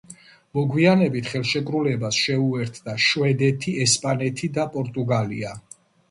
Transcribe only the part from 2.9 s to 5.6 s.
შვედეთი, ესპანეთი და პორტუგალია.